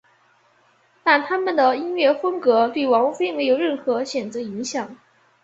[1.03, 4.97] 但他们的音乐风格对王菲没有任何显着影响。